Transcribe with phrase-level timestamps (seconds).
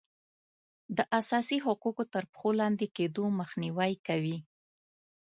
[0.97, 4.37] د اساسي حقوقو تر پښو لاندې کیدو مخنیوی کوي.